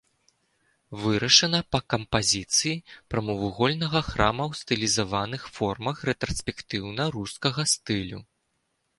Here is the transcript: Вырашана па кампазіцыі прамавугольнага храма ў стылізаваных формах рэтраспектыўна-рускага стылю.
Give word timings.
Вырашана 1.01 1.57
па 1.73 1.79
кампазіцыі 1.93 2.71
прамавугольнага 3.13 4.01
храма 4.07 4.43
ў 4.51 4.61
стылізаваных 4.61 5.41
формах 5.59 6.01
рэтраспектыўна-рускага 6.09 7.61
стылю. 7.75 8.19